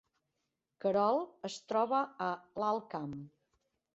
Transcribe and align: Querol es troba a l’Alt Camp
Querol 0.85 1.19
es 1.51 1.59
troba 1.73 2.01
a 2.31 2.31
l’Alt 2.63 2.91
Camp 2.95 3.17